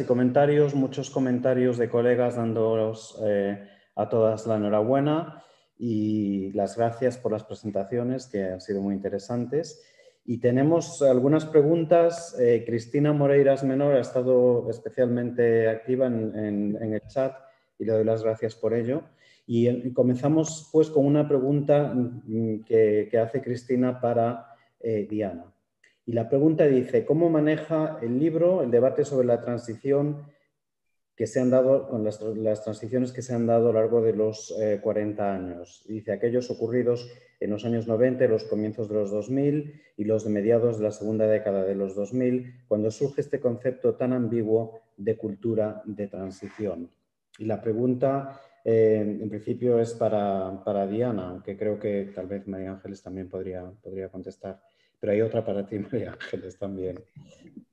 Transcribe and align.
y 0.00 0.04
comentarios, 0.04 0.74
muchos 0.74 1.10
comentarios 1.10 1.78
de 1.78 1.88
colegas 1.88 2.36
dándolos 2.36 3.20
eh, 3.24 3.68
a 3.94 4.08
todas 4.08 4.46
la 4.46 4.56
enhorabuena 4.56 5.42
y 5.78 6.52
las 6.52 6.76
gracias 6.76 7.18
por 7.18 7.32
las 7.32 7.44
presentaciones 7.44 8.26
que 8.26 8.44
han 8.44 8.60
sido 8.60 8.82
muy 8.82 8.94
interesantes. 8.94 9.82
Y 10.24 10.38
tenemos 10.38 11.02
algunas 11.02 11.46
preguntas. 11.46 12.36
Eh, 12.40 12.64
Cristina 12.66 13.12
Moreiras 13.12 13.64
Menor 13.64 13.94
ha 13.94 14.00
estado 14.00 14.68
especialmente 14.70 15.68
activa 15.68 16.06
en, 16.06 16.76
el 16.80 17.00
chat 17.06 17.34
y 17.78 17.84
le 17.84 17.92
doy 17.92 18.04
las 18.04 18.22
gracias 18.22 18.54
por 18.54 18.74
ello. 18.74 19.02
Y, 19.46 19.92
comenzamos 19.92 20.68
pues 20.72 20.90
con 20.90 21.06
una 21.06 21.28
pregunta 21.28 21.92
mm, 21.94 22.64
que, 22.64 23.10
hace 23.22 23.40
Cristina 23.40 24.00
para 24.00 24.48
eh, 24.80 25.06
Diana. 25.08 25.55
Y 26.06 26.12
la 26.12 26.28
pregunta 26.28 26.64
dice, 26.66 27.04
¿cómo 27.04 27.28
maneja 27.28 27.98
el 28.00 28.20
libro 28.20 28.62
el 28.62 28.70
debate 28.70 29.04
sobre 29.04 29.26
la 29.26 29.40
transición 29.40 30.22
que 31.16 31.26
se 31.26 31.40
han 31.40 31.50
dado, 31.50 31.88
con 31.88 32.04
las, 32.04 32.62
transiciones 32.62 33.12
que 33.12 33.22
se 33.22 33.34
han 33.34 33.46
dado 33.46 33.70
a 33.70 33.72
lo 33.72 33.80
largo 33.80 34.00
de 34.00 34.12
los 34.12 34.56
40 34.82 35.22
eh, 35.24 35.28
años? 35.28 35.84
Dice, 35.88 36.12
aquellos 36.12 36.48
ocurridos 36.48 37.10
en 37.40 37.50
los 37.50 37.64
años 37.64 37.88
90, 37.88 38.24
los 38.28 38.44
comienzos 38.44 38.88
de 38.88 38.94
los 38.94 39.10
2000 39.10 39.82
y 39.96 40.04
los 40.04 40.22
de 40.22 40.30
mediados 40.30 40.78
de 40.78 40.84
la 40.84 40.92
segunda 40.92 41.26
década 41.26 41.64
de 41.64 41.74
los 41.74 41.96
2000, 41.96 42.66
cuando 42.68 42.92
surge 42.92 43.20
este 43.20 43.40
concepto 43.40 43.96
tan 43.96 44.12
ambiguo 44.12 44.78
de 44.96 45.16
cultura 45.16 45.82
de 45.86 46.06
transición. 46.06 46.88
Y 47.36 47.46
la 47.46 47.60
pregunta, 47.60 48.40
eh, 48.64 49.18
en 49.20 49.28
principio, 49.28 49.80
es 49.80 49.92
para, 49.92 50.62
para, 50.64 50.86
Diana, 50.86 51.30
aunque 51.30 51.56
creo 51.56 51.80
que 51.80 52.12
tal 52.14 52.28
vez 52.28 52.46
María 52.46 52.70
Ángeles 52.70 53.02
también 53.02 53.28
podría, 53.28 53.68
podría 53.82 54.08
contestar. 54.08 54.62
Pero 55.00 55.12
hay 55.12 55.20
otra 55.20 55.44
para 55.44 55.66
ti, 55.66 55.78
María 55.92 56.12
Ángeles, 56.12 56.58
también. 56.58 57.02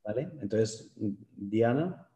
¿Vale? 0.04 0.30
Entonces, 0.42 0.92
Diana. 0.96 2.08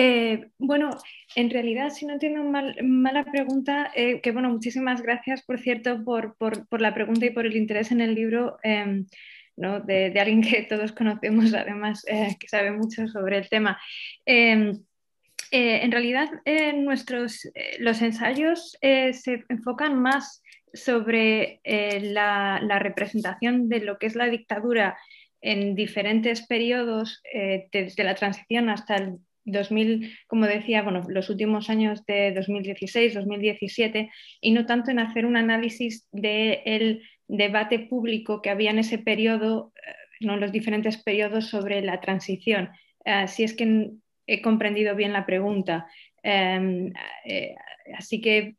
Eh, 0.00 0.50
bueno, 0.58 0.90
en 1.34 1.50
realidad, 1.50 1.90
si 1.90 2.06
no 2.06 2.12
entiendo 2.12 2.44
mal, 2.44 2.76
mala 2.84 3.24
pregunta, 3.24 3.90
eh, 3.96 4.20
que 4.20 4.30
bueno, 4.30 4.48
muchísimas 4.48 5.02
gracias, 5.02 5.42
por 5.42 5.58
cierto, 5.58 6.04
por, 6.04 6.36
la 6.80 6.94
pregunta 6.94 7.26
y 7.26 7.30
por 7.30 7.46
el 7.46 7.56
interés 7.56 7.90
en 7.90 8.00
el 8.00 8.14
libro 8.14 8.58
em, 8.62 9.06
¿no? 9.56 9.80
de, 9.80 10.14
alguien 10.20 10.40
que 10.40 10.62
todos 10.62 10.92
conocemos, 10.92 11.52
además, 11.52 12.04
eh, 12.06 12.36
que 12.38 12.46
sabe 12.46 12.70
mucho 12.70 13.08
sobre 13.08 13.38
el 13.38 13.48
tema. 13.48 13.76
Em, 14.24 14.78
en 15.50 15.90
realidad, 15.90 16.28
nuestros, 16.74 17.50
los 17.78 18.02
ensayos 18.02 18.76
se 18.80 19.44
enfocan 19.48 20.00
más 20.00 20.42
sobre 20.72 21.60
eh, 21.64 22.00
la, 22.00 22.78
representación 22.78 23.68
de 23.68 23.80
lo 23.80 23.98
que 23.98 24.06
es 24.06 24.14
la 24.14 24.28
dictadura 24.28 24.98
en 25.40 25.74
diferentes 25.74 26.46
periodos, 26.46 27.22
eh, 27.32 27.68
desde 27.72 28.04
la 28.04 28.14
transición 28.14 28.68
hasta 28.68 28.96
el 28.96 29.18
2000, 29.44 30.14
como 30.26 30.46
decía, 30.46 30.82
bueno, 30.82 31.04
los 31.08 31.30
últimos 31.30 31.70
años 31.70 32.04
de 32.06 32.32
2016, 32.32 33.14
2017, 33.14 34.10
y 34.40 34.50
no 34.50 34.66
tanto 34.66 34.90
en 34.90 34.98
hacer 34.98 35.24
un 35.26 35.36
análisis 35.36 36.06
del 36.12 37.02
debate 37.28 37.78
público 37.78 38.42
que 38.42 38.50
había 38.50 38.70
en 38.70 38.80
ese 38.80 38.98
periodo, 38.98 39.72
eh, 39.76 39.92
en 40.20 40.40
los 40.40 40.52
diferentes 40.52 40.96
periodos 40.98 41.48
sobre 41.48 41.82
la 41.82 42.00
transición. 42.00 42.70
si 43.26 43.42
es 43.42 43.54
que 43.54 43.90
he 44.26 44.42
comprendido 44.42 44.94
bien 44.94 45.14
la 45.14 45.24
pregunta. 45.24 45.86
Em, 46.22 46.92
así 47.96 48.20
que 48.20 48.56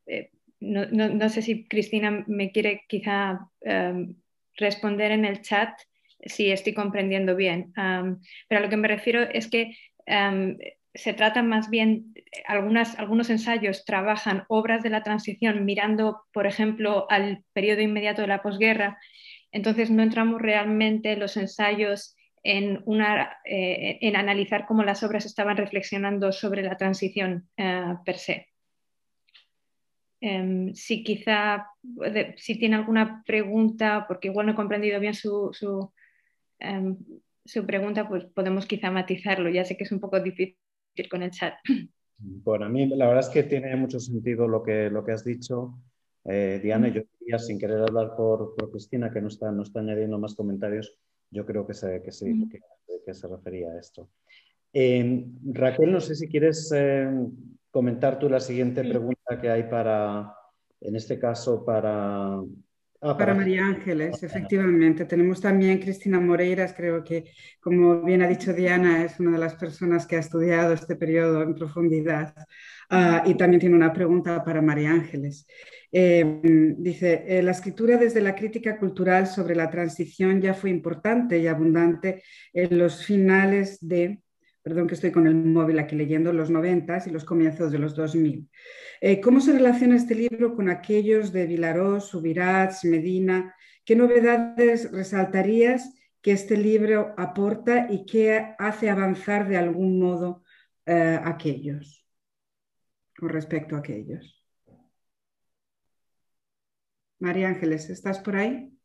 no, 0.59 1.29
sé 1.29 1.41
si 1.41 1.65
Cristina 1.67 2.23
me 2.27 2.51
quiere 2.51 2.83
quizá 2.87 3.39
em, 3.61 4.15
responder 4.57 5.11
en 5.11 5.25
el 5.25 5.41
chat 5.41 5.69
si 6.25 6.51
estoy 6.51 6.73
comprendiendo 6.73 7.35
bien. 7.35 7.71
pero 7.73 8.59
a 8.59 8.63
lo 8.63 8.69
que 8.69 8.77
me 8.77 8.87
refiero 8.87 9.21
es 9.21 9.47
que 9.49 9.75
em, 10.05 10.57
se 10.93 11.13
trata 11.13 11.43
más 11.43 11.69
bien, 11.69 12.13
algunas, 12.47 12.97
algunos 12.99 13.29
ensayos 13.29 13.85
trabajan 13.85 14.43
obras 14.47 14.83
de 14.83 14.89
la 14.89 15.03
transición 15.03 15.65
mirando, 15.65 16.23
por 16.33 16.47
ejemplo, 16.47 17.05
al 17.09 17.43
periodo 17.53 17.81
inmediato 17.81 18.21
de 18.21 18.27
la 18.27 18.41
posguerra. 18.41 18.97
Entonces 19.51 19.91
no 19.91 20.03
entramos 20.03 20.41
realmente 20.41 21.15
los 21.15 21.37
ensayos 21.37 22.15
en, 22.43 22.81
una, 22.85 23.37
eh, 23.45 23.99
en 24.01 24.15
analizar 24.15 24.65
cómo 24.65 24.83
las 24.83 25.03
obras 25.03 25.25
estaban 25.25 25.57
reflexionando 25.57 26.31
sobre 26.31 26.63
la 26.63 26.77
transición 26.77 27.49
eh, 27.57 27.95
per 28.05 28.17
se. 28.17 28.47
Em, 30.21 30.73
si 30.73 31.01
quizá, 31.03 31.67
si 32.35 32.59
tiene 32.59 32.75
alguna 32.75 33.23
pregunta, 33.25 34.05
porque 34.07 34.27
igual 34.27 34.47
no 34.47 34.51
he 34.51 34.55
comprendido 34.55 34.99
bien 34.99 35.13
su, 35.13 35.49
su, 35.53 35.93
em, 36.59 36.97
su, 37.45 37.65
pregunta, 37.65 38.07
pues 38.07 38.25
podemos 38.25 38.65
quizá 38.65 38.91
matizarlo. 38.91 39.49
Ya 39.49 39.63
sé 39.63 39.77
que 39.77 39.85
es 39.85 39.91
un 39.91 39.99
poco 39.99 40.19
difícil 40.19 40.57
con 41.09 41.23
el 41.23 41.31
chat. 41.31 41.55
Bueno, 42.21 42.65
a 42.65 42.69
mí 42.69 42.85
la 42.85 43.07
verdad 43.07 43.23
es 43.25 43.29
que 43.29 43.43
tiene 43.43 43.73
mucho 43.77 43.97
sentido 43.97 44.45
lo 44.45 44.61
que, 44.61 44.89
lo 44.89 45.05
que 45.05 45.13
has 45.13 45.23
dicho. 45.23 45.79
Eh, 46.25 46.59
Diana, 46.61 46.89
yo 46.89 47.01
diría, 47.17 47.39
sin 47.39 47.57
querer 47.57 47.77
hablar 47.77 48.13
por, 48.17 48.55
por, 48.57 48.71
Cristina, 48.71 49.09
que 49.09 49.21
no 49.21 49.29
está, 49.29 49.53
no 49.53 49.63
está 49.63 49.79
añadiendo 49.79 50.19
más 50.19 50.35
comentarios, 50.35 50.97
yo 51.31 51.45
creo 51.45 51.65
que, 51.65 51.73
se, 51.73 52.01
que, 52.01 52.11
sí, 52.11 52.45
que, 53.05 53.13
se 53.13 53.25
refería 53.25 53.69
a 53.69 53.79
esto. 53.79 54.09
Em, 54.73 55.33
Raquel, 55.53 55.93
no 55.93 56.01
sé 56.01 56.13
si 56.13 56.27
quieres 56.27 56.69
comentar 57.71 58.19
tú 58.19 58.27
la 58.27 58.41
siguiente 58.41 58.83
pregunta 58.83 59.18
que 59.37 59.49
hay 59.49 59.63
para, 59.63 60.33
en 60.81 60.95
este 60.95 61.19
caso, 61.19 61.63
para... 61.65 62.39
Ah, 63.01 63.17
para, 63.17 63.33
María 63.33 63.65
Ángeles, 63.65 64.21
efectivamente. 64.23 65.05
Tenemos 65.05 65.39
también 65.39 65.79
Cristina 65.79 66.19
Moreiras, 66.19 66.73
creo 66.73 67.01
que, 67.01 67.31
como 67.61 68.01
bien 68.01 68.21
ha 68.21 68.27
dicho 68.27 68.51
Diana, 68.51 69.05
es 69.05 69.19
una 69.21 69.31
de 69.31 69.37
las 69.37 69.55
personas 69.55 70.05
que 70.05 70.17
ha 70.17 70.19
estudiado 70.19 70.73
este 70.73 70.97
periodo 70.97 71.41
en 71.41 71.55
profundidad. 71.55 72.33
Ah, 72.89 73.23
y 73.25 73.35
también 73.35 73.61
tiene 73.61 73.75
una 73.75 73.93
pregunta 73.93 74.43
para 74.43 74.61
María 74.61 74.91
Ángeles. 74.91 75.47
Eh, 75.91 76.41
dice, 76.77 77.23
eh, 77.25 77.41
la 77.41 77.51
escritura 77.51 77.97
desde 77.97 78.21
la 78.21 78.35
crítica 78.35 78.77
cultural 78.77 79.27
sobre 79.27 79.55
la 79.55 79.69
transición 79.69 80.41
ya 80.41 80.53
fue 80.53 80.69
importante 80.69 81.39
y 81.39 81.47
abundante 81.47 82.21
en 82.53 82.77
los 82.77 83.05
finales 83.05 83.79
de 83.81 84.21
perdón 84.69 84.87
que 84.87 84.93
estoy 84.93 85.11
con 85.11 85.25
el 85.25 85.33
móvil 85.33 85.79
aquí 85.79 85.95
leyendo, 85.95 86.31
los 86.31 86.51
90 86.51 87.03
y 87.07 87.09
los 87.09 87.25
comienzos 87.25 87.71
de 87.71 87.79
los 87.79 87.95
2000. 87.95 88.47
Eh, 89.01 89.19
¿Cómo 89.19 89.41
se 89.41 89.53
relaciona 89.53 89.95
este 89.95 90.13
libro 90.13 90.55
con 90.55 90.69
aquellos 90.69 91.33
de 91.33 91.47
Vilarós, 91.47 92.09
Subirats, 92.09 92.85
Medina? 92.85 93.55
¿Qué 93.83 93.95
novedades 93.95 94.91
resaltarías 94.91 95.95
que 96.21 96.33
este 96.33 96.55
libro 96.55 97.15
aporta 97.17 97.87
y 97.89 98.05
qué 98.05 98.55
hace 98.59 98.91
avanzar 98.91 99.47
de 99.47 99.57
algún 99.57 99.99
modo 99.99 100.43
eh, 100.85 101.19
aquellos, 101.23 102.05
con 103.17 103.29
respecto 103.29 103.75
a 103.75 103.79
aquellos? 103.79 104.45
María 107.17 107.49
Ángeles, 107.49 107.89
¿estás 107.89 108.19
por 108.19 108.35
ahí? 108.35 108.78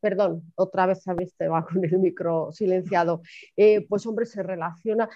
Perdón, 0.00 0.52
otra 0.56 0.86
vez 0.86 1.02
se 1.02 1.48
va 1.48 1.64
con 1.64 1.84
el 1.84 1.98
micro 1.98 2.50
silenciado, 2.52 3.22
eh, 3.56 3.86
pues 3.88 4.06
hombre, 4.06 4.26
se 4.26 4.42
relaciona. 4.42 5.08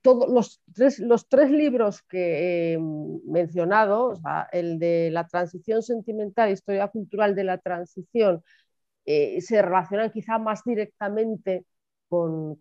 Todos 0.00 0.30
los 0.30 0.62
tres, 0.74 0.98
los 0.98 1.28
tres 1.28 1.50
libros 1.50 2.02
que 2.02 2.74
he 2.74 2.78
mencionado, 2.78 4.14
el 4.52 4.78
de 4.78 5.10
la 5.10 5.26
transición 5.26 5.82
sentimental, 5.82 6.50
historia 6.50 6.88
cultural 6.88 7.34
de 7.34 7.44
la 7.44 7.58
transición, 7.58 8.42
eh, 9.06 9.40
se 9.42 9.60
relacionan 9.60 10.10
quizá 10.10 10.38
más 10.38 10.64
directamente 10.64 11.66
con, 12.08 12.56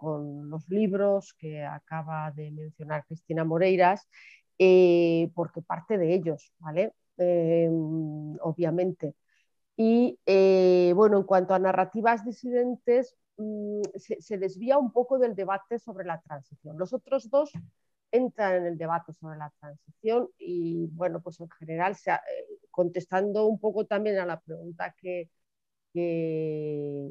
los 0.50 0.67
libros 0.69 1.34
que 1.38 1.63
acaba 1.63 2.31
de 2.31 2.51
mencionar 2.51 3.05
Cristina 3.05 3.44
Moreiras, 3.45 4.07
eh, 4.57 5.31
porque 5.35 5.61
parte 5.61 5.97
de 5.97 6.13
ellos, 6.13 6.53
¿vale? 6.59 6.94
obviamente. 8.41 9.16
Y 9.75 10.19
eh, 10.25 10.94
bueno, 10.95 11.17
en 11.17 11.23
cuanto 11.23 11.53
a 11.53 11.59
narrativas 11.59 12.23
disidentes, 12.25 13.16
mm, 13.38 13.81
se, 13.95 14.38
desvía 14.38 14.78
un 14.78 14.91
poco 14.91 15.17
del 15.17 15.35
debate 15.35 15.79
sobre 15.79 16.05
la 16.05 16.22
transición. 16.22 16.78
Los 16.78 16.93
otros 16.93 17.29
dos 17.29 17.52
entran 18.11 18.58
en 18.58 18.66
el 18.67 18.78
debate 18.78 19.14
sobre 19.14 19.37
la 19.37 19.52
transición 19.59 20.29
y 20.37 20.87
bueno, 20.93 21.22
pues 21.22 21.40
en 21.40 21.49
general, 21.49 21.97
eh, 22.05 22.11
contestando 22.70 23.47
un 23.47 23.59
poco 23.59 23.85
también 23.85 24.20
a 24.20 24.25
la 24.25 24.40
pregunta 24.40 24.96
que, 25.02 25.29
que, 25.93 27.09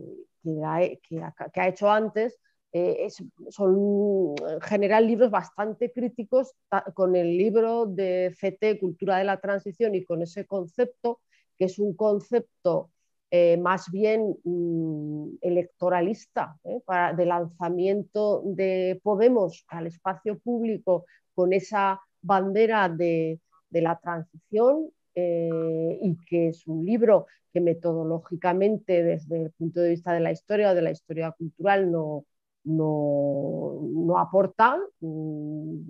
ha, 0.64 1.68
hecho 1.68 1.90
antes, 1.90 2.38
eh, 2.72 3.08
son 3.50 4.34
en 4.48 4.60
general 4.60 5.06
libros 5.06 5.30
bastante 5.30 5.92
críticos 5.92 6.54
con 6.94 7.16
el 7.16 7.36
libro 7.36 7.86
de 7.86 8.34
CT, 8.38 8.78
Cultura 8.80 9.18
de 9.18 9.24
la 9.24 9.40
Transición, 9.40 9.94
y 9.94 10.04
con 10.04 10.22
ese 10.22 10.46
concepto 10.46 11.20
que 11.62 11.66
es 11.66 11.78
un 11.78 11.94
concepto 11.94 12.90
eh, 13.30 13.56
más 13.56 13.88
bien 13.92 14.36
mm, 14.42 15.36
electoralista, 15.40 16.58
¿eh? 16.64 16.80
para, 16.84 17.12
de 17.12 17.24
lanzamiento 17.24 18.42
de 18.44 19.00
Podemos 19.00 19.64
al 19.68 19.86
espacio 19.86 20.40
público 20.40 21.06
con 21.36 21.52
esa 21.52 22.00
bandera 22.20 22.88
de, 22.88 23.38
la 23.70 23.96
transición 24.00 24.90
eh, 25.14 26.00
y 26.02 26.16
que 26.26 26.48
es 26.48 26.66
un 26.66 26.84
libro 26.84 27.26
que 27.52 27.60
metodológicamente 27.60 29.04
desde 29.04 29.44
el 29.44 29.52
punto 29.52 29.78
de 29.78 29.90
vista 29.90 30.12
de 30.12 30.20
la 30.20 30.32
historia 30.32 30.72
o 30.72 30.74
de 30.74 30.82
la 30.82 30.90
historia 30.90 31.30
cultural 31.30 31.92
no, 31.92 32.24
no, 32.64 33.80
no 33.82 34.18
aporta. 34.18 34.78
Mm, 35.00 35.86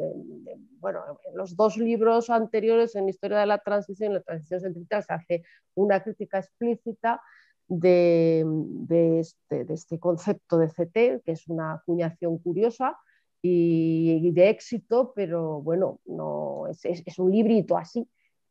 bueno, 0.80 1.00
en 1.24 1.36
los 1.36 1.56
dos 1.56 1.76
libros 1.76 2.30
anteriores, 2.30 2.94
en 2.96 3.08
Historia 3.08 3.38
de 3.38 3.46
la 3.46 3.58
Transición 3.58 4.12
y 4.12 4.14
la 4.14 4.22
Transición 4.22 4.60
Central, 4.60 5.04
se 5.04 5.12
hace 5.12 5.42
una 5.74 6.02
crítica 6.02 6.38
explícita 6.38 7.20
de, 7.69 8.44
este, 9.20 9.64
de, 9.64 9.74
este, 9.74 9.98
concepto 9.98 10.58
de 10.58 10.69
CT, 10.69 11.24
que 11.24 11.32
es 11.32 11.48
una 11.48 11.74
acuñación 11.74 12.38
curiosa 12.38 12.98
y, 13.40 14.30
de 14.32 14.50
éxito, 14.50 15.12
pero 15.14 15.60
bueno, 15.60 16.00
no, 16.04 16.66
es, 16.68 16.84
es, 16.84 17.18
un 17.18 17.30
librito 17.32 17.76
así. 17.76 18.08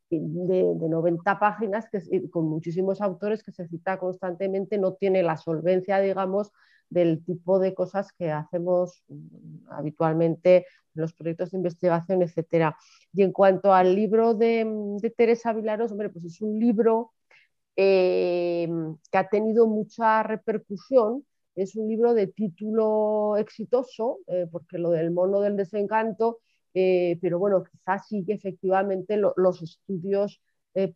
De, 0.10 0.76
de, 0.76 0.90
90 0.90 1.40
páginas 1.40 1.88
que, 1.90 2.30
con 2.30 2.46
muchísimos 2.50 3.00
autores 3.00 3.44
que 3.44 3.54
se 3.54 3.66
cita 3.70 3.98
constantemente, 3.98 4.78
no 4.78 4.94
tiene 4.96 5.24
la 5.24 5.38
solvencia, 5.38 6.00
digamos, 6.02 6.52
del 6.92 7.24
tipo 7.26 7.58
de 7.58 7.74
cosas 7.74 8.12
que 8.14 8.32
hacemos 8.32 9.04
mm, 9.08 9.72
habitualmente 9.72 10.58
en 10.94 11.02
los 11.02 11.14
proyectos 11.14 11.52
de 11.52 11.58
investigación, 11.58 12.22
etc. 12.22 12.76
Y 13.14 13.24
en 13.24 13.32
cuanto 13.32 13.74
al 13.74 13.96
libro 13.96 14.36
de, 14.36 14.66
de 15.02 15.10
Teresa 15.10 15.54
Vilaros, 15.54 15.92
hombre, 15.92 16.10
pues 16.10 16.26
es 16.26 16.42
un 16.42 16.60
libro 16.60 17.14
eh, 17.78 18.68
que 19.10 19.18
ha 19.18 19.30
tenido 19.30 19.68
mucha 19.68 20.22
repercusión. 20.24 21.26
Es 21.56 21.76
un 21.76 21.88
libro 21.88 22.14
de 22.14 22.28
título 22.28 23.38
exitoso, 23.38 24.20
eh, 24.28 24.48
porque 24.52 24.78
lo 24.78 24.92
del 24.92 25.12
mono 25.12 25.42
del 25.42 25.58
desencanto, 25.58 26.40
eh, 26.74 27.18
pero 27.22 27.40
bueno, 27.40 27.64
quizás 27.64 28.08
sí 28.08 28.24
que 28.26 28.34
efectivamente 28.34 29.18
los 29.18 29.62
estudios 29.62 30.42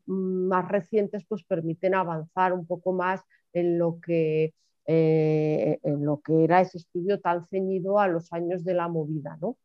más 0.05 0.69
recientes 0.69 1.25
pues 1.27 1.43
permiten 1.43 1.95
avanzar 1.95 2.53
un 2.53 2.65
poco 2.65 2.93
más 2.93 3.21
en 3.51 3.77
lo 3.77 3.99
que 3.99 4.53
eh, 4.87 5.79
en 5.83 6.05
lo 6.05 6.21
que 6.21 6.43
era 6.43 6.61
ese 6.61 6.77
estudio 6.77 7.19
tan 7.19 7.45
ceñido 7.47 7.99
a 7.99 8.07
los 8.07 8.31
años 8.33 8.63
de 8.63 8.73
la 8.73 8.87
movida. 8.87 9.37
¿no? 9.41 9.57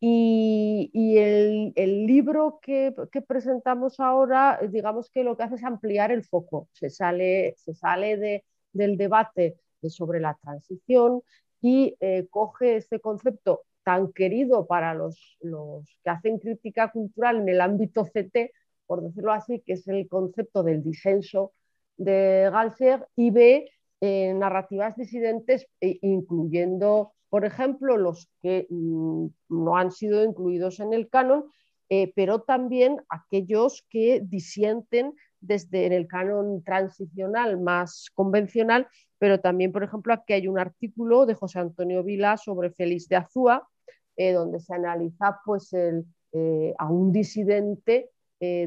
Y, 0.00 1.18
el, 1.18 2.06
libro 2.06 2.58
que, 2.62 2.94
presentamos 3.26 4.00
ahora, 4.00 4.58
digamos 4.70 5.10
que 5.10 5.24
lo 5.24 5.36
que 5.36 5.42
hace 5.42 5.56
es 5.56 5.64
ampliar 5.64 6.10
el 6.10 6.24
foco, 6.24 6.68
se 6.72 6.88
sale, 6.88 7.54
se 7.58 7.74
sale 7.74 8.44
del 8.72 8.96
debate 8.96 9.58
sobre 9.88 10.20
la 10.20 10.38
transición 10.42 11.22
y 11.60 11.96
eh, 12.00 12.26
coge 12.30 12.76
este 12.76 13.00
concepto 13.00 13.64
tan 13.82 14.12
querido 14.12 14.66
para 14.66 14.94
los, 14.94 15.38
que 15.40 16.10
hacen 16.10 16.38
crítica 16.38 16.90
cultural 16.90 17.36
en 17.40 17.48
el 17.48 17.60
ámbito 17.60 18.04
CT, 18.04 18.52
por 18.86 19.02
decirlo 19.02 19.32
así, 19.32 19.60
que 19.60 19.74
es 19.74 19.86
el 19.88 20.08
concepto 20.08 20.62
del 20.62 20.82
disenso 20.82 21.52
de 21.96 22.48
Galsier, 22.50 23.06
y 23.16 23.30
ve 23.30 23.70
narrativas 24.00 24.96
disidentes, 24.96 25.66
e 25.80 25.98
incluyendo, 26.00 27.12
por 27.28 27.44
ejemplo, 27.44 27.96
los 27.96 28.30
que 28.40 28.66
mm, 28.70 29.26
no 29.50 29.76
han 29.76 29.90
sido 29.90 30.24
incluidos 30.24 30.80
en 30.80 30.92
el 30.92 31.08
canon, 31.08 31.44
eh, 31.92 32.12
pero 32.14 32.42
también 32.42 33.02
aquellos 33.08 33.84
que 33.90 34.20
disienten 34.24 35.12
desde 35.40 35.86
el 35.86 36.06
canon 36.06 36.62
transicional 36.62 37.58
más 37.58 38.10
convencional, 38.14 38.86
pero 39.18 39.40
también, 39.40 39.72
por 39.72 39.82
ejemplo, 39.82 40.14
aquí 40.14 40.34
hay 40.34 40.46
un 40.46 40.58
artículo 40.58 41.26
de 41.26 41.34
José 41.34 41.58
Antonio 41.58 42.04
Vila 42.04 42.36
sobre 42.36 42.70
Félix 42.70 43.08
de 43.08 43.16
Azúa, 43.16 43.68
eh, 44.16 44.32
donde 44.32 44.60
se 44.60 44.72
analiza 44.72 45.40
pues, 45.44 45.72
eh, 45.72 46.74
a 46.78 46.88
un 46.88 47.10
disidente 47.10 48.10
de, 48.38 48.66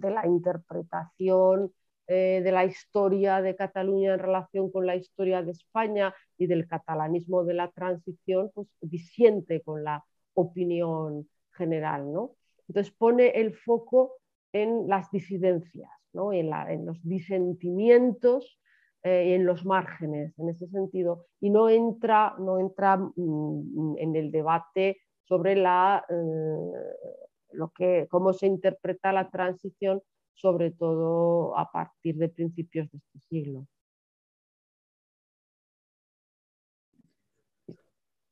de, 0.00 0.10
la 0.10 0.26
interpretación 0.26 1.70
eh, 2.08 2.40
de 2.44 2.52
la 2.52 2.64
historia 2.64 3.42
de 3.42 3.56
Cataluña 3.56 4.14
en 4.14 4.20
relación 4.20 4.70
con 4.70 4.86
la 4.86 4.94
historia 4.94 5.42
de 5.42 5.50
España 5.50 6.14
y 6.38 6.46
del 6.46 6.68
catalanismo 6.68 7.44
de 7.44 7.54
la 7.54 7.70
transición, 7.72 8.50
pues 8.54 8.68
disiente 8.80 9.60
con 9.62 9.82
la 9.82 10.04
opinión 10.34 11.28
general. 11.50 12.12
¿no? 12.12 12.36
Entonces 12.68 12.92
pone 12.92 13.30
el 13.40 13.54
foco 13.54 14.14
en 14.52 14.86
las 14.88 15.10
disidencias, 15.10 15.90
¿no? 16.12 16.32
en, 16.32 16.50
los 16.86 17.02
disentimientos 17.02 18.60
eh, 19.02 19.34
en 19.34 19.44
los 19.44 19.64
márgenes, 19.64 20.38
en 20.38 20.48
ese 20.48 20.68
sentido, 20.68 21.26
y 21.40 21.50
no 21.50 21.68
entra, 21.68 22.34
no 22.38 22.60
entra 22.60 22.96
mm, 22.96 23.96
en 23.98 24.16
el 24.16 24.30
debate 24.30 24.98
sobre 25.24 25.56
la, 25.56 26.04
eh, 26.08 27.14
lo 27.50 27.70
que, 27.70 28.06
cómo 28.10 28.32
se 28.32 28.46
interpreta 28.46 29.12
la 29.12 29.28
transición 29.30 30.02
sobre 30.36 30.70
todo 30.70 31.56
a 31.58 31.70
partir 31.72 32.16
de 32.16 32.28
principios 32.28 32.90
de 32.92 32.98
este 32.98 33.18
siglo. 33.28 33.66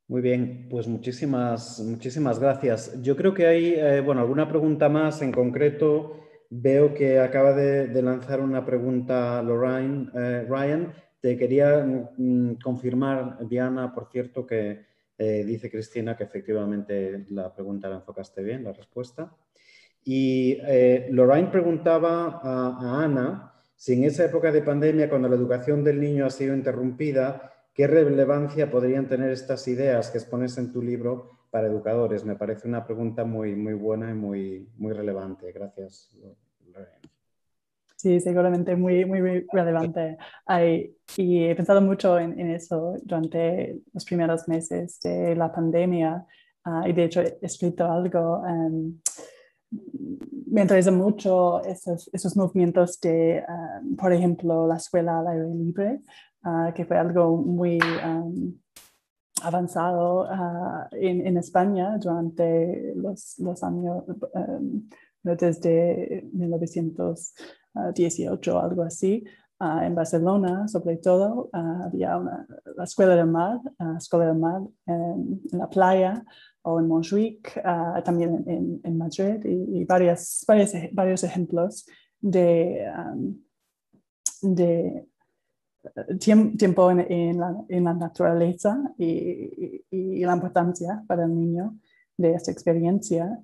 Muy 0.06 0.21
bien, 0.21 0.69
pues 0.71 0.87
muchísimas, 0.87 1.81
muchísimas 1.81 2.39
gracias. 2.39 3.03
Yo 3.03 3.17
creo 3.17 3.33
que 3.33 3.47
hay, 3.47 3.75
eh, 3.75 4.01
bueno, 4.03 4.21
alguna 4.21 4.47
pregunta 4.47 4.89
más 4.91 5.23
en 5.23 5.33
concreto. 5.33 6.21
Veo 6.51 6.93
que 6.95 7.19
acaba 7.19 7.55
de, 7.55 8.03
lanzar 8.03 8.41
una 8.41 8.65
pregunta 8.67 9.43
Lorraine, 9.43 10.11
eh, 10.15 10.47
Ryan. 10.49 10.93
Te 11.21 11.39
quería 11.39 11.85
mm, 12.19 12.56
confirmar, 12.62 13.49
Diana, 13.49 13.95
por 13.95 14.11
cierto, 14.11 14.47
que 14.47 14.85
eh, 15.17 15.45
dice 15.45 15.71
Cristina 15.71 16.17
que 16.17 16.25
efectivamente 16.25 17.25
la 17.31 17.55
pregunta 17.55 17.89
la 17.89 17.97
enfocaste 17.97 18.43
bien, 18.43 18.62
la 18.62 18.73
respuesta. 18.73 19.35
Y 20.05 20.59
eh, 20.67 21.09
Lorraine 21.11 21.49
preguntaba 21.49 22.41
a, 22.43 23.05
Ana 23.05 23.53
si 23.75 23.95
en 23.95 24.05
esa 24.05 24.25
época 24.25 24.53
de 24.53 24.62
pandemia, 24.62 25.09
cuando 25.09 25.29
la 25.29 25.35
educación 25.35 25.83
del 25.83 26.01
niño 26.01 26.27
ha 26.27 26.31
sido 26.31 26.55
interrumpida, 26.55 27.53
¿qué 27.75 27.87
relevancia 27.87 28.71
podrían 28.71 29.09
tener 29.09 29.31
estas 29.31 29.67
ideas 29.67 30.11
que 30.11 30.19
expones 30.19 30.56
en 30.59 30.73
tu 30.73 30.81
libro 30.81 31.31
para 31.51 31.67
educadores? 31.67 32.25
Me 32.25 32.37
parece 32.37 32.69
una 32.69 32.85
pregunta 32.85 33.25
muy, 33.25 33.56
muy 33.56 33.75
buena 33.75 34.11
y 34.11 34.15
muy, 34.15 34.69
muy 34.77 34.93
relevante. 34.93 35.51
Gracias, 35.53 36.15
Lorraine. 36.67 37.01
Sí, 37.97 38.21
seguramente 38.21 38.77
muy, 38.77 39.06
muy, 39.06 39.47
relevante. 39.51 40.19
y 41.17 41.45
he 41.45 41.55
pensado 41.56 41.81
mucho 41.81 42.19
en, 42.19 42.39
eso 42.51 42.97
durante 43.03 43.81
los 43.95 44.05
primeros 44.05 44.47
meses 44.47 45.01
de 45.01 45.35
la 45.35 45.51
pandemia. 45.51 46.27
Ah, 46.65 46.85
y 46.87 46.93
de 46.93 47.05
hecho 47.05 47.23
he 47.23 47.39
escrito 47.41 47.91
algo. 47.91 48.41
Um, 48.41 49.01
me 50.47 50.62
interesa 50.62 50.91
mucho 50.91 51.62
esos, 51.65 52.11
esos 52.12 52.37
movimientos 52.37 53.00
de, 53.00 53.44
um, 53.49 53.94
por 53.97 54.12
ejemplo, 54.12 54.67
la 54.67 54.76
escuela 54.76 55.19
al 55.19 55.29
aire 55.29 55.55
libre, 55.55 56.00
uh, 56.44 56.73
que 56.75 56.85
fue 56.85 56.99
algo 56.99 57.37
muy 57.37 57.79
avanzado 59.43 60.22
uh, 60.22 60.87
en, 60.93 61.27
en, 61.27 61.37
España 61.37 61.98
durante 61.98 62.94
los, 62.94 63.39
los 63.39 63.63
años, 63.63 64.05
desde 65.22 66.27
1918 66.32 68.56
o 68.56 68.60
algo 68.60 68.82
así. 68.82 69.25
Uh, 69.61 69.82
en 69.82 69.94
Barcelona, 69.94 70.67
sobre 70.67 70.96
todo, 70.96 71.49
había 71.53 72.19
una, 72.19 72.44
la 72.77 72.84
Escuela 72.84 73.15
del 73.15 73.29
Mar, 73.29 73.61
Escuela 73.96 74.27
del 74.27 74.39
Mar 74.39 74.63
en 74.87 75.41
la 75.53 75.70
playa, 75.70 76.25
o 76.63 76.81
en 76.81 76.89
Montjuic, 76.89 77.61
ah, 77.63 78.03
también 78.05 78.43
en, 78.46 78.81
en, 78.82 78.99
Madrid, 78.99 79.44
y, 79.44 79.84
varias, 79.84 80.44
varios 80.93 81.23
ejemplos 81.23 81.87
de, 82.20 82.91
de 84.41 85.06
eh, 85.84 86.15
tiempo 86.19 86.91
en, 86.91 87.01
en, 87.01 87.39
la, 87.39 87.65
en, 87.69 87.84
la, 87.84 87.94
naturaleza 87.94 88.93
y, 88.96 89.84
y, 89.91 90.25
la 90.25 90.34
importancia 90.34 91.05
para 91.06 91.25
el 91.25 91.34
niño 91.34 91.77
de 92.17 92.32
esta 92.32 92.51
experiencia. 92.51 93.39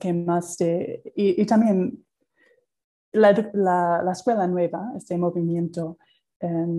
que 0.00 0.12
más 0.12 0.56
y, 1.14 1.46
también 1.46 2.04
la, 3.12 3.50
la, 3.52 4.02
la, 4.02 4.12
escuela 4.12 4.46
nueva, 4.46 4.92
este 4.96 5.16
movimiento, 5.16 5.98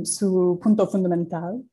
su 0.03 0.59
punto 0.61 0.87
fundamental 0.87 1.63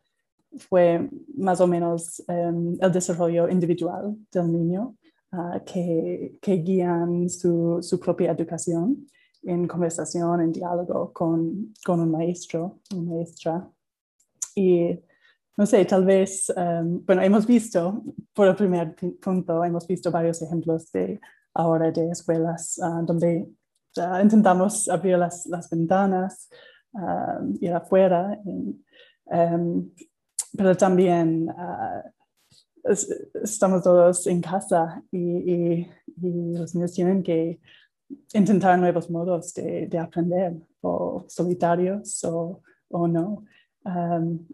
fue 0.58 1.08
más 1.36 1.60
o 1.60 1.66
menos 1.66 2.22
em, 2.28 2.76
el 2.80 2.92
desarrollo 2.92 3.48
individual 3.48 4.16
del 4.32 4.52
niño 4.52 4.96
ah, 5.32 5.60
que, 5.64 6.38
que, 6.40 6.56
guían 6.56 7.28
su, 7.28 7.78
su, 7.82 7.98
propia 8.00 8.32
educación 8.32 9.06
en 9.42 9.66
conversación, 9.66 10.40
en 10.40 10.52
diálogo 10.52 11.12
con, 11.12 11.72
con 11.84 12.00
un 12.00 12.10
maestro, 12.10 12.80
una 12.92 13.12
maestra. 13.12 13.70
Y 14.54 14.98
no 15.56 15.66
sé, 15.66 15.84
tal 15.84 16.04
vez, 16.04 16.52
em, 16.56 17.04
bueno, 17.04 17.22
hemos 17.22 17.46
visto, 17.46 18.02
por 18.34 18.48
el 18.48 18.56
primer 18.56 18.94
punto, 19.20 19.64
hemos 19.64 19.86
visto 19.86 20.10
varios 20.10 20.42
ejemplos 20.42 20.90
de 20.92 21.20
ahora 21.54 21.90
de 21.90 22.10
escuelas 22.10 22.78
ah, 22.82 23.02
donde 23.04 23.48
intentamos 24.22 24.88
abrir 24.88 25.18
las, 25.18 25.46
las 25.46 25.68
ventanas, 25.68 26.48
uh, 26.92 27.56
ir 27.60 27.72
afuera. 27.72 28.38
Em, 29.26 29.90
pero 30.56 30.76
también 30.76 31.48
ah, 31.56 32.02
estamos 33.42 33.82
todos 33.82 34.26
en 34.26 34.40
casa 34.40 35.02
y, 35.12 35.86
los 36.22 36.74
niños 36.74 36.92
tienen 36.92 37.22
que 37.22 37.60
intentar 38.34 38.78
nuevos 38.78 39.08
modos 39.08 39.54
de, 39.54 39.98
aprender, 39.98 40.54
o 40.82 41.24
solitarios 41.28 42.22
o, 42.24 42.62
o 42.90 43.08
no. 43.08 43.44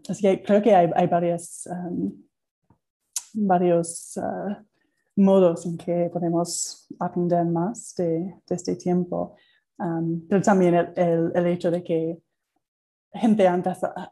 así 0.09 0.23
que 0.23 0.43
creo 0.45 0.63
que 0.63 0.73
hay, 0.75 1.09
varios 1.09 1.67
ah, 4.19 4.63
modos 5.17 5.65
en 5.67 5.79
que 5.79 6.11
podemos 6.13 6.87
aprender 6.99 7.45
más 7.47 7.95
de, 7.97 8.37
este 8.49 8.77
tiempo, 8.77 9.35
pero 10.29 10.43
también 10.43 10.75
el, 10.75 11.33
el, 11.35 11.47
hecho 11.47 11.71
de 11.71 11.83
que 11.83 12.19
gente 13.13 13.49
han, 13.49 13.63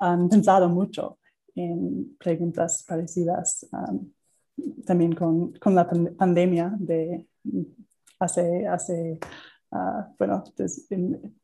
han, 0.01 0.29
pensado 0.29 0.69
mucho 0.69 1.19
en 1.55 2.17
preguntas 2.19 2.85
parecidas, 2.89 3.67
también 4.87 5.15
con, 5.15 5.53
con, 5.55 5.75
la 5.75 5.89
pandemia 5.89 6.75
de 6.79 7.27
hace, 8.19 8.67
hace 8.67 9.19
uh, 9.73 10.15
bueno, 10.19 10.45
en, 10.91 11.35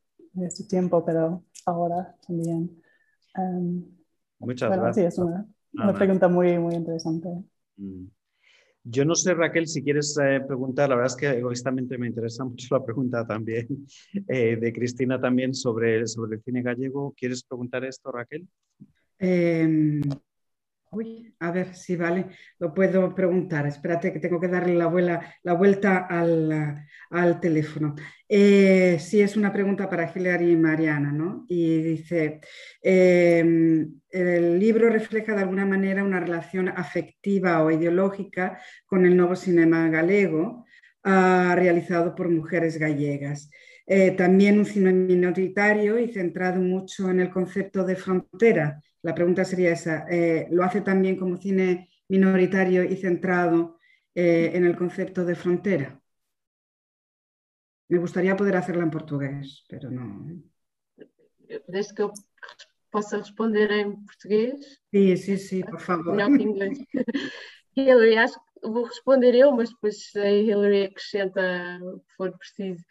este 0.42 0.64
tiempo, 0.64 1.04
pero 1.04 1.44
ahora 1.66 2.14
también. 2.26 2.82
Muchas 4.38 4.70
gracias. 4.70 4.94
Sí, 4.94 5.02
es 5.02 5.18
una, 5.18 5.46
una 5.74 5.92
pregunta 5.92 6.28
muy, 6.28 6.58
muy 6.58 6.74
interesante. 6.74 7.28
Mm. 7.76 8.06
Yo 8.90 9.04
no 9.04 9.14
sé, 9.14 9.34
Raquel, 9.34 9.68
si 9.68 9.84
quieres 9.84 10.18
eh, 10.20 10.40
preguntar, 10.44 10.88
la 10.88 10.96
verdad 10.96 11.12
es 11.12 11.16
que 11.16 11.28
egoístamente 11.28 11.96
me 11.96 12.08
interesa 12.08 12.44
mucho 12.44 12.74
la 12.74 12.84
pregunta 12.84 13.24
también 13.24 13.68
eh, 14.28 14.56
de 14.56 14.72
Cristina 14.72 15.20
también 15.20 15.54
sobre, 15.54 16.08
sobre 16.08 16.36
el 16.36 16.42
cine 16.42 16.60
gallego. 16.62 17.14
¿Quieres 17.16 17.44
preguntar 17.44 17.84
esto, 17.84 18.10
Raquel? 18.10 18.48
Em, 19.18 20.00
uy, 20.90 21.34
a 21.38 21.50
ver 21.50 21.74
si 21.74 21.96
vale, 21.96 22.26
lo 22.58 22.74
puedo 22.74 23.14
preguntar. 23.14 23.66
Espérate 23.66 24.12
que 24.12 24.18
tengo 24.20 24.40
que 24.40 24.48
darle 24.48 24.74
la, 24.74 25.36
la 25.42 25.52
vuelta 25.54 26.06
al, 26.08 26.84
al 27.10 27.40
teléfono. 27.40 27.94
Eh, 28.28 28.98
sí, 29.00 29.20
es 29.20 29.36
una 29.36 29.52
pregunta 29.52 29.88
para 29.88 30.12
Hilary 30.14 30.52
y 30.52 30.56
Mariana, 30.56 31.12
¿no? 31.12 31.44
Y 31.48 31.82
dice, 31.82 32.40
em, 32.82 34.00
el 34.10 34.58
libro 34.58 34.90
refleja 34.90 35.34
de 35.34 35.42
alguna 35.42 35.66
manera 35.66 36.04
una 36.04 36.20
relación 36.20 36.68
afectiva 36.68 37.62
o 37.62 37.70
ideológica 37.70 38.60
con 38.86 39.06
el 39.06 39.16
nuevo 39.16 39.36
cinema 39.36 39.88
galego 39.88 40.64
ah, 41.04 41.54
realizado 41.56 42.14
por 42.14 42.28
mujeres 42.28 42.78
gallegas. 42.78 43.50
Eh, 43.86 44.12
también 44.12 44.58
un 44.58 44.66
cine 44.66 44.92
minoritario 44.92 45.98
y 45.98 46.12
centrado 46.12 46.60
mucho 46.60 47.10
en 47.10 47.20
el 47.20 47.30
concepto 47.30 47.84
de 47.84 47.96
frontera. 47.96 48.80
La 49.02 49.14
pregunta 49.14 49.44
sería 49.44 49.72
esa, 49.72 50.06
eh, 50.08 50.48
¿lo 50.50 50.62
hace 50.62 50.80
también 50.80 51.16
como 51.16 51.36
cine 51.36 51.88
minoritario 52.08 52.84
y 52.84 52.96
centrado 52.96 53.78
en 54.14 54.64
el 54.64 54.76
concepto 54.76 55.24
de 55.24 55.36
frontera? 55.36 56.00
Me 57.88 57.98
gustaría 57.98 58.36
poder 58.36 58.56
hacerla 58.56 58.84
en 58.84 58.90
portugués, 58.90 59.64
pero 59.68 59.90
no. 59.90 60.40
Desde 61.66 61.94
que 61.94 62.02
eu 62.02 62.12
possa 62.90 63.18
responder 63.18 63.70
em 63.70 63.96
português? 64.04 64.78
Sim, 64.94 65.16
sim, 65.16 65.36
sim, 65.36 65.60
por 65.62 65.80
favor. 65.80 66.14
Melhor 66.14 66.36
que 66.36 66.44
inglês. 66.44 66.78
Hillary, 67.76 68.16
acho 68.16 68.38
que 68.38 68.68
vou 68.68 68.84
responder 68.84 69.34
eu, 69.34 69.50
mas 69.52 69.70
depois 69.70 69.96
a 70.16 70.30
Hillary 70.30 70.84
acrescenta 70.84 71.40
o 71.82 72.00
que 72.00 72.14
for 72.16 72.36
preciso. 72.36 72.84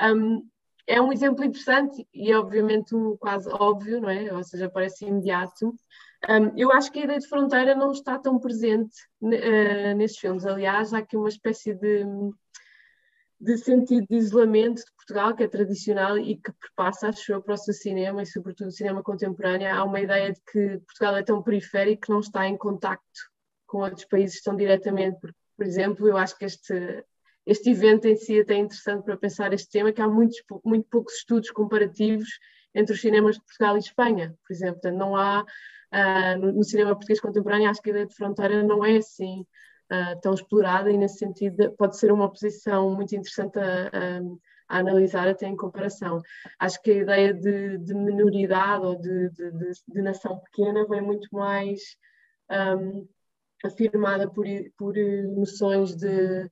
Um, 0.00 0.48
é 0.88 1.00
um 1.00 1.12
exemplo 1.12 1.44
interessante 1.44 2.08
e 2.14 2.32
é 2.32 2.38
obviamente 2.38 2.94
um 2.96 3.16
quase 3.16 3.48
óbvio, 3.50 4.00
não 4.00 4.08
é? 4.08 4.32
Ou 4.32 4.42
seja, 4.42 4.70
parece 4.70 5.04
imediato. 5.04 5.74
Um, 6.28 6.56
eu 6.56 6.72
acho 6.72 6.90
que 6.90 6.98
a 6.98 7.04
ideia 7.04 7.18
de 7.18 7.28
fronteira 7.28 7.74
não 7.74 7.92
está 7.92 8.18
tão 8.18 8.38
presente 8.40 8.96
uh, 9.20 9.94
nesses 9.96 10.18
filmes. 10.18 10.46
Aliás, 10.46 10.92
há 10.94 10.98
aqui 10.98 11.16
uma 11.16 11.28
espécie 11.28 11.74
de 11.74 12.04
de 13.40 13.56
sentido 13.56 14.04
de 14.10 14.16
isolamento 14.16 14.84
de 14.84 14.92
Portugal, 14.96 15.34
que 15.34 15.44
é 15.44 15.48
tradicional 15.48 16.18
e 16.18 16.36
que 16.36 16.52
perpassa, 16.52 17.08
acho 17.08 17.32
eu, 17.32 17.40
para 17.40 17.54
o 17.54 17.56
seu 17.56 17.72
cinema 17.72 18.22
e, 18.22 18.26
sobretudo, 18.26 18.68
o 18.68 18.72
cinema 18.72 19.02
contemporâneo. 19.02 19.72
Há 19.72 19.84
uma 19.84 20.00
ideia 20.00 20.32
de 20.32 20.40
que 20.40 20.78
Portugal 20.78 21.16
é 21.16 21.22
tão 21.22 21.42
periférico 21.42 22.02
que 22.02 22.10
não 22.10 22.20
está 22.20 22.48
em 22.48 22.56
contacto 22.56 23.30
com 23.66 23.78
outros 23.78 24.04
países 24.06 24.42
tão 24.42 24.56
diretamente. 24.56 25.20
Por 25.56 25.64
exemplo, 25.64 26.08
eu 26.08 26.16
acho 26.16 26.36
que 26.36 26.46
este, 26.46 27.04
este 27.48 27.70
evento 27.70 28.06
em 28.06 28.14
si 28.14 28.38
é 28.38 28.42
até 28.42 28.56
interessante 28.56 29.04
para 29.04 29.16
pensar 29.16 29.54
este 29.54 29.70
tema, 29.70 29.90
que 29.90 30.02
há 30.02 30.06
muitos, 30.06 30.36
muito 30.62 30.86
poucos 30.90 31.14
estudos 31.14 31.50
comparativos 31.50 32.28
entre 32.74 32.94
os 32.94 33.00
cinemas 33.00 33.36
de 33.36 33.40
Portugal 33.42 33.74
e 33.74 33.78
Espanha, 33.78 34.36
por 34.46 34.52
exemplo. 34.52 34.74
Portanto, 34.74 34.98
não 34.98 35.16
há, 35.16 35.40
uh, 35.42 36.38
no, 36.38 36.62
cinema 36.62 36.90
português 36.90 37.20
contemporâneo, 37.20 37.70
acho 37.70 37.80
que 37.80 37.88
a 37.88 37.92
ideia 37.92 38.06
de 38.06 38.14
fronteira 38.14 38.62
não 38.62 38.84
é 38.84 38.98
assim 38.98 39.46
uh, 39.90 40.20
tão 40.20 40.34
explorada 40.34 40.90
e, 40.90 40.98
nesse 40.98 41.16
sentido, 41.16 41.72
pode 41.78 41.96
ser 41.96 42.12
uma 42.12 42.30
posição 42.30 42.94
muito 42.94 43.16
interessante 43.16 43.58
a, 43.58 43.62
a, 43.62 44.18
a, 44.68 44.78
analisar 44.80 45.26
até 45.26 45.46
em 45.46 45.56
comparação. 45.56 46.20
Acho 46.58 46.82
que 46.82 46.90
a 46.90 46.96
ideia 46.96 47.32
de, 47.32 47.78
de 47.78 47.94
minoridade 47.94 48.84
ou 48.84 48.94
de, 48.94 49.30
de, 49.30 49.50
de, 49.88 50.02
nação 50.02 50.38
pequena 50.40 50.86
vem 50.86 51.00
muito 51.00 51.26
mais 51.32 51.80
um, 52.78 53.08
afirmada 53.64 54.28
por, 54.30 54.44
por 54.76 54.94
noções 55.34 55.96
de, 55.96 56.50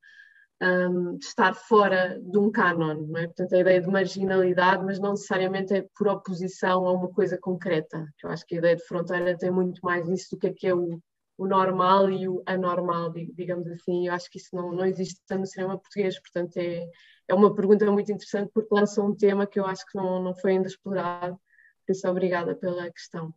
um, 0.62 1.16
estar 1.18 1.54
fora 1.54 2.18
de 2.20 2.38
um 2.38 2.50
canon, 2.50 3.16
é? 3.16 3.26
Portanto, 3.26 3.54
a 3.54 3.58
ideia 3.58 3.80
de 3.80 3.88
marginalidade, 3.88 4.84
mas 4.84 4.98
não 4.98 5.10
necessariamente 5.10 5.74
é 5.74 5.86
por 5.96 6.08
oposição 6.08 6.86
a 6.86 6.92
uma 6.92 7.08
coisa 7.08 7.38
concreta. 7.38 8.06
Eu 8.22 8.30
acho 8.30 8.46
que 8.46 8.54
a 8.54 8.58
ideia 8.58 8.76
de 8.76 8.84
fronteira 8.84 9.36
tem 9.36 9.50
muito 9.50 9.80
mais 9.82 10.08
isso 10.08 10.28
do 10.32 10.38
que 10.38 10.46
é 10.48 10.52
que 10.52 10.66
é 10.66 10.74
o, 10.74 11.00
o 11.36 11.46
normal 11.46 12.10
e 12.10 12.28
o 12.28 12.42
anormal, 12.46 13.12
digamos 13.12 13.66
assim. 13.68 14.08
Eu 14.08 14.14
acho 14.14 14.30
que 14.30 14.38
isso 14.38 14.54
não, 14.54 14.72
não 14.72 14.86
existe 14.86 15.20
no 15.30 15.46
cinema 15.46 15.78
português, 15.78 16.18
portanto 16.20 16.56
é, 16.56 16.88
é 17.28 17.34
uma 17.34 17.54
pergunta 17.54 17.90
muito 17.90 18.10
interessante 18.10 18.50
porque 18.52 18.74
lança 18.74 19.02
um 19.02 19.14
tema 19.14 19.46
que 19.46 19.60
eu 19.60 19.66
acho 19.66 19.84
que 19.86 19.96
não, 19.96 20.22
não 20.22 20.34
foi 20.34 20.52
ainda 20.52 20.68
explorado. 20.68 21.38
Por 21.86 21.92
isso, 21.92 22.08
obrigada 22.08 22.54
pela 22.54 22.90
questão. 22.90 23.32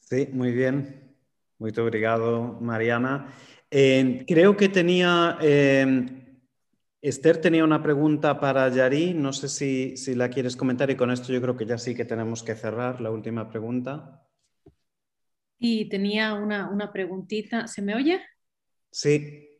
Sí, 0.00 0.28
muy 0.32 0.52
bien. 0.52 1.03
Muito 1.64 1.82
obrigado, 1.82 2.58
Mariana. 2.60 3.32
Eh, 3.70 4.26
creo 4.28 4.54
que 4.54 4.68
tenía 4.68 5.38
eh, 5.40 5.86
Esther 7.00 7.40
tenía 7.40 7.64
una 7.64 7.82
pregunta 7.82 8.38
para 8.38 8.68
Yari, 8.68 9.14
no 9.14 9.32
sé 9.32 9.48
si, 9.48 9.96
si, 9.96 10.14
la 10.14 10.28
quieres 10.28 10.56
comentar 10.56 10.90
y 10.90 10.96
con 10.96 11.10
esto 11.10 11.32
yo 11.32 11.40
creo 11.40 11.56
que 11.56 11.64
ya 11.64 11.78
sí 11.78 11.94
que 11.94 12.04
tenemos 12.04 12.42
que 12.42 12.54
cerrar 12.54 13.00
la 13.00 13.10
última 13.10 13.48
pregunta. 13.48 14.26
Y 15.58 15.88
tenía 15.88 16.34
una, 16.34 16.68
una 16.68 16.92
preguntita, 16.92 17.66
¿se 17.66 17.80
me 17.80 17.94
oye? 17.94 18.20
Sí. 18.90 19.53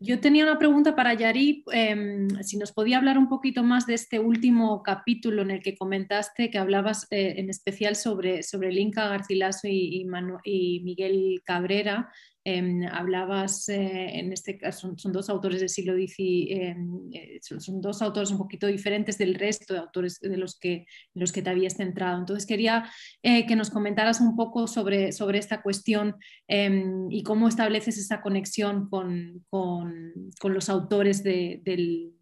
Yo 0.00 0.20
tenía 0.20 0.44
una 0.44 0.58
pregunta 0.58 0.96
para 0.96 1.14
Yari, 1.14 1.64
em, 1.72 2.28
si 2.42 2.58
nos 2.58 2.72
podía 2.72 2.98
hablar 2.98 3.16
un 3.16 3.28
poquito 3.28 3.62
más 3.62 3.86
de 3.86 3.94
este 3.94 4.18
último 4.18 4.82
capítulo 4.82 5.42
en 5.42 5.52
el 5.52 5.62
que 5.62 5.76
comentaste 5.76 6.50
que 6.50 6.58
hablabas 6.58 7.06
eh, 7.10 7.34
en 7.38 7.48
especial 7.48 7.96
sobre, 7.96 8.42
sobre 8.42 8.68
el 8.68 8.78
Inca 8.78 9.08
Garcilaso 9.08 9.68
y, 9.68 10.04
y 10.44 10.80
Miguel 10.82 11.42
Cabrera, 11.44 12.10
Em, 12.46 12.84
hablabas, 12.86 13.70
eh, 13.70 14.18
en 14.18 14.30
este 14.30 14.58
caso, 14.58 14.92
son, 14.98 15.12
dos 15.12 15.30
autores 15.30 15.60
del 15.60 15.70
siglo 15.70 15.94
XIX, 15.94 16.50
em, 16.50 17.08
eh, 17.10 17.40
son, 17.40 17.80
dos 17.80 18.02
autores 18.02 18.30
un 18.30 18.36
poquito 18.36 18.66
diferentes 18.66 19.16
del 19.16 19.34
resto 19.34 19.72
de 19.72 19.80
autores 19.80 20.20
de 20.20 20.36
los 20.36 20.58
que, 20.58 20.84
los 21.14 21.32
que 21.32 21.40
te 21.40 21.48
habías 21.48 21.76
centrado. 21.76 22.18
Entonces 22.18 22.44
quería 22.44 22.84
eh, 23.22 23.46
que 23.46 23.56
nos 23.56 23.70
comentaras 23.70 24.20
un 24.20 24.36
poco 24.36 24.66
sobre, 24.66 25.12
sobre 25.12 25.38
esta 25.38 25.62
cuestión 25.62 26.16
em, 26.46 27.10
y 27.10 27.22
cómo 27.22 27.48
estableces 27.48 27.96
esa 27.96 28.20
conexión 28.20 28.90
con, 28.90 29.42
con, 29.48 30.12
con 30.38 30.52
los 30.52 30.68
autores 30.68 31.22
de, 31.24 31.62
del, 31.64 32.12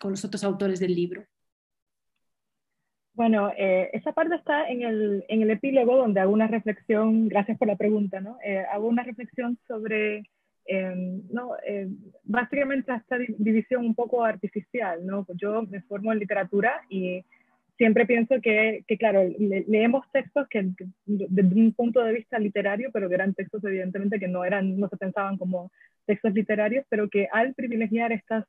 con 0.00 0.10
los 0.10 0.24
otros 0.24 0.42
autores 0.42 0.80
del 0.80 0.96
libro. 0.96 1.24
Bueno, 3.20 3.52
eh, 3.54 3.90
esa 3.92 4.12
parte 4.12 4.34
está 4.36 4.66
en 4.66 4.80
el, 4.80 5.24
en 5.28 5.42
el, 5.42 5.50
epílogo 5.50 5.94
donde 5.94 6.20
hago 6.20 6.32
una 6.32 6.46
reflexión, 6.46 7.28
gracias 7.28 7.58
por 7.58 7.68
la 7.68 7.76
pregunta, 7.76 8.18
¿no? 8.18 8.38
Eh, 8.42 8.64
hago 8.72 8.88
una 8.88 9.02
reflexión 9.02 9.58
sobre, 9.68 10.22
em, 10.64 11.20
no, 11.30 11.50
eh, 11.66 11.86
básicamente 12.24 12.90
esta 12.94 13.18
división 13.18 13.84
un 13.84 13.94
poco 13.94 14.24
artificial, 14.24 15.04
¿no? 15.04 15.26
Yo 15.34 15.64
me 15.64 15.82
formo 15.82 16.14
en 16.14 16.18
literatura 16.18 16.80
y 16.88 17.22
siempre 17.76 18.06
pienso 18.06 18.40
que, 18.40 18.84
que 18.88 18.96
claro, 18.96 19.20
leemos 19.38 20.10
textos 20.12 20.48
que, 20.48 20.70
desde 21.04 21.60
un 21.60 21.74
punto 21.74 22.02
de 22.02 22.14
vista 22.14 22.38
literario, 22.38 22.88
pero 22.90 23.06
que 23.10 23.16
eran 23.16 23.34
textos 23.34 23.62
evidentemente 23.64 24.18
que 24.18 24.28
no, 24.28 24.46
eran, 24.46 24.80
no 24.80 24.88
se 24.88 24.96
pensaban 24.96 25.36
como 25.36 25.70
textos 26.06 26.32
literarios, 26.32 26.86
pero 26.88 27.10
que 27.10 27.28
al 27.30 27.52
privilegiar 27.52 28.12
estas 28.12 28.46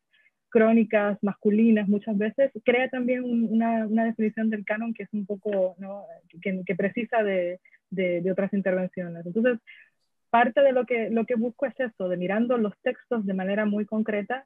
crónicas 0.51 1.17
masculinas 1.23 1.87
muchas 1.87 2.17
veces, 2.17 2.51
crea 2.63 2.89
también 2.89 3.23
una, 3.23 3.87
una, 3.87 4.05
definición 4.05 4.49
del 4.49 4.65
canon 4.65 4.93
que 4.93 5.03
es 5.03 5.09
un 5.13 5.25
poco, 5.25 5.75
¿no? 5.79 6.05
que, 6.41 6.61
que, 6.65 6.75
precisa 6.75 7.23
de, 7.23 7.59
de, 7.89 8.21
de, 8.21 8.31
otras 8.31 8.53
intervenciones. 8.53 9.25
Entonces, 9.25 9.57
parte 10.29 10.61
de 10.61 10.73
lo 10.73 10.85
que, 10.85 11.09
lo 11.09 11.25
que 11.25 11.35
busco 11.35 11.65
es 11.65 11.79
eso, 11.79 12.09
de 12.09 12.17
mirando 12.17 12.57
los 12.57 12.73
textos 12.81 13.25
de 13.25 13.33
manera 13.33 13.65
muy 13.65 13.85
concreta, 13.85 14.45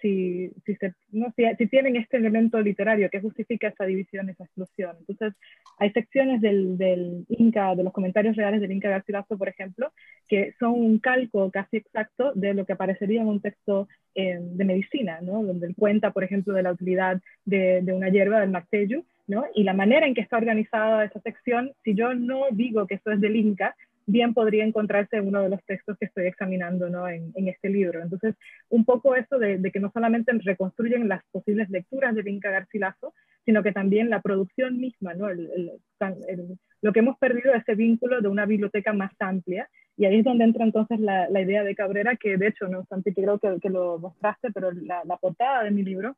si, 0.00 0.50
si, 0.64 0.74
se, 0.76 0.94
¿no? 1.12 1.30
si, 1.36 1.44
si, 1.58 1.66
tienen 1.66 1.96
este 1.96 2.16
elemento 2.16 2.58
literario 2.60 3.10
que 3.10 3.20
justifica 3.20 3.68
esa 3.68 3.84
división, 3.84 4.30
esa 4.30 4.44
exclusión. 4.44 4.96
Entonces, 5.06 5.38
hay 5.78 5.90
secciones 5.90 6.40
del, 6.40 6.78
del 6.78 7.26
Inca, 7.28 7.74
de 7.74 7.84
los 7.84 7.92
comentarios 7.92 8.36
reales 8.36 8.62
del 8.62 8.72
Inca 8.72 8.88
Garcilaso, 8.88 9.36
por 9.36 9.48
ejemplo, 9.48 9.92
que 10.28 10.54
son 10.58 10.72
un 10.72 10.98
calco 10.98 11.50
casi 11.50 11.76
exacto 11.76 12.32
de 12.34 12.54
lo 12.54 12.64
que 12.64 12.72
aparecería 12.72 13.20
en 13.20 13.28
un 13.28 13.40
texto 13.40 13.86
eh, 14.14 14.38
de 14.40 14.64
medicina, 14.64 15.18
¿no? 15.20 15.42
donde 15.42 15.66
él 15.66 15.74
cuenta, 15.76 16.10
por 16.10 16.24
ejemplo, 16.24 16.54
de 16.54 16.62
la 16.62 16.72
utilidad 16.72 17.20
de, 17.44 17.82
de 17.82 17.92
una 17.92 18.08
hierba 18.08 18.40
del 18.40 18.50
Macteyu, 18.50 19.04
¿no? 19.26 19.44
y 19.54 19.64
la 19.64 19.74
manera 19.74 20.06
en 20.06 20.14
que 20.14 20.22
está 20.22 20.38
organizada 20.38 21.04
esa 21.04 21.20
sección, 21.20 21.72
si 21.82 21.94
yo 21.94 22.14
no 22.14 22.44
digo 22.50 22.86
que 22.86 22.94
eso 22.94 23.10
es 23.10 23.20
del 23.20 23.36
Inca, 23.36 23.76
bien 24.06 24.34
podría 24.34 24.64
encontrarse 24.64 25.16
en 25.16 25.28
uno 25.28 25.42
de 25.42 25.48
los 25.48 25.64
textos 25.64 25.96
que 25.98 26.06
estoy 26.06 26.26
examinando 26.26 26.88
¿no? 26.88 27.08
en, 27.08 27.32
en, 27.34 27.48
este 27.48 27.68
libro. 27.68 28.02
Entonces, 28.02 28.34
un 28.68 28.84
poco 28.84 29.16
eso 29.16 29.38
de, 29.38 29.58
de, 29.58 29.70
que 29.70 29.80
no 29.80 29.90
solamente 29.92 30.32
reconstruyen 30.32 31.08
las 31.08 31.22
posibles 31.30 31.70
lecturas 31.70 32.14
del 32.14 32.28
Inca 32.28 32.50
Garcilaso, 32.50 33.14
sino 33.44 33.62
que 33.62 33.72
también 33.72 34.10
la 34.10 34.22
producción 34.22 34.78
misma, 34.78 35.14
¿no? 35.14 35.28
El, 35.28 35.50
el, 36.28 36.58
lo 36.82 36.92
que 36.92 37.00
hemos 37.00 37.18
perdido 37.18 37.52
es 37.54 37.62
ese 37.62 37.74
vínculo 37.74 38.20
de 38.20 38.28
una 38.28 38.46
biblioteca 38.46 38.92
más 38.92 39.12
amplia, 39.18 39.68
y 39.96 40.06
ahí 40.06 40.18
es 40.18 40.24
donde 40.24 40.44
entra 40.44 40.64
entonces 40.64 40.98
la, 40.98 41.28
la 41.30 41.40
idea 41.40 41.62
de 41.62 41.74
Cabrera, 41.74 42.16
que 42.16 42.36
de 42.36 42.48
hecho, 42.48 42.68
no, 42.68 42.84
Santi, 42.86 43.14
creo 43.14 43.38
que, 43.38 43.58
que 43.60 43.70
lo 43.70 43.98
mostraste, 43.98 44.50
pero 44.52 44.72
la, 44.72 45.02
la 45.04 45.16
portada 45.16 45.62
de 45.62 45.70
mi 45.70 45.82
libro 45.82 46.16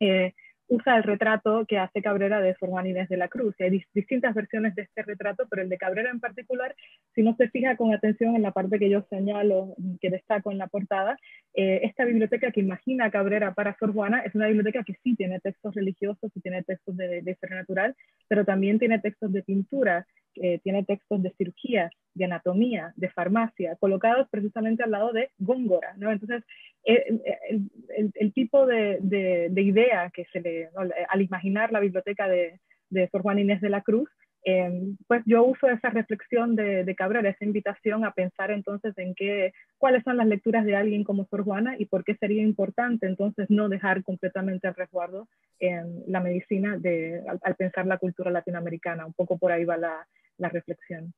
eh, 0.00 0.34
usa 0.68 0.96
el 0.96 1.02
retrato 1.02 1.64
que 1.66 1.78
hace 1.78 2.02
Cabrera 2.02 2.40
de 2.40 2.54
Sor 2.54 2.70
Juan 2.70 2.86
Inés 2.86 3.08
de 3.08 3.16
la 3.16 3.28
Cruz. 3.28 3.54
Hay 3.60 3.82
distintas 3.94 4.34
versiones 4.34 4.74
de 4.74 4.82
este 4.82 5.02
retrato, 5.02 5.46
pero 5.48 5.62
el 5.62 5.68
de 5.68 5.78
Cabrera 5.78 6.10
en 6.10 6.20
particular, 6.20 6.74
si 7.14 7.22
no 7.22 7.34
se 7.36 7.48
fija 7.48 7.76
con 7.76 7.92
atención 7.94 8.36
en 8.36 8.42
la 8.42 8.52
parte 8.52 8.78
que 8.78 8.90
yo 8.90 9.02
señalo, 9.08 9.74
que 10.00 10.10
destaco 10.10 10.50
en 10.50 10.58
la 10.58 10.66
portada, 10.66 11.16
eh, 11.54 11.80
esta 11.84 12.04
biblioteca 12.04 12.50
que 12.50 12.60
imagina 12.60 13.10
Cabrera 13.10 13.54
para 13.54 13.76
Sor 13.78 13.92
Juana 13.92 14.20
es 14.20 14.34
una 14.34 14.46
biblioteca 14.46 14.82
que 14.84 14.94
sí 15.02 15.14
tiene 15.14 15.40
textos 15.40 15.74
religiosos 15.74 16.30
y 16.34 16.40
tiene 16.40 16.62
textos 16.62 16.96
de, 16.96 17.22
de 17.22 17.36
natural, 17.50 17.94
pero 18.28 18.44
también 18.44 18.78
tiene 18.78 18.98
textos 18.98 19.32
de 19.32 19.42
pintura, 19.42 20.06
eh, 20.42 20.60
tiene 20.62 20.84
textos 20.84 21.22
de 21.22 21.32
cirugía, 21.36 21.90
de 22.14 22.24
anatomía, 22.24 22.92
de 22.96 23.10
farmacia, 23.10 23.76
colocados 23.76 24.28
precisamente 24.30 24.82
al 24.82 24.90
lado 24.90 25.12
de 25.12 25.30
Góngora. 25.38 25.94
¿no? 25.96 26.10
Entonces, 26.10 26.42
eh, 26.84 27.04
el, 27.50 27.70
el, 27.96 28.10
el 28.14 28.32
tipo 28.32 28.66
de, 28.66 28.98
de, 29.00 29.48
de, 29.50 29.62
idea 29.62 30.10
que 30.10 30.24
se 30.32 30.40
le, 30.40 30.70
¿no? 30.74 30.88
al 31.08 31.22
imaginar 31.22 31.72
la 31.72 31.80
biblioteca 31.80 32.28
de, 32.28 32.60
de 32.90 33.08
Sor 33.08 33.22
Juan 33.22 33.38
Inés 33.38 33.60
de 33.60 33.70
la 33.70 33.82
Cruz, 33.82 34.08
eh, 34.48 34.94
pues 35.08 35.22
yo 35.26 35.42
uso 35.44 35.68
esa 35.68 35.90
reflexión 35.90 36.54
de, 36.54 36.84
de, 36.84 36.94
Cabrera, 36.94 37.28
esa 37.28 37.44
invitación 37.44 38.04
a 38.04 38.12
pensar 38.12 38.52
entonces 38.52 38.96
en 38.96 39.12
qué, 39.16 39.52
cuáles 39.76 40.04
son 40.04 40.16
las 40.16 40.28
lecturas 40.28 40.64
de 40.64 40.76
alguien 40.76 41.02
como 41.02 41.26
Sor 41.26 41.42
Juana 41.42 41.74
y 41.76 41.86
por 41.86 42.04
qué 42.04 42.14
sería 42.14 42.42
importante 42.42 43.06
entonces 43.06 43.46
no 43.50 43.68
dejar 43.68 44.04
completamente 44.04 44.68
al 44.68 44.76
resguardo 44.76 45.26
en 45.58 46.04
la 46.06 46.20
medicina 46.20 46.78
de, 46.78 47.24
al, 47.28 47.40
al, 47.42 47.56
pensar 47.56 47.86
la 47.86 47.98
cultura 47.98 48.30
latinoamericana. 48.30 49.04
Un 49.04 49.14
poco 49.14 49.36
por 49.36 49.50
ahí 49.50 49.64
va 49.64 49.78
la, 49.78 50.06
la 50.38 50.48
reflexión. 50.48 51.14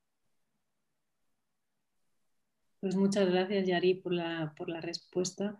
Pues 2.81 2.95
muchas 2.95 3.29
gracias, 3.29 3.67
Yari, 3.67 3.95
por 3.95 4.13
la, 4.13 4.53
por 4.57 4.69
la 4.69 4.81
respuesta. 4.81 5.57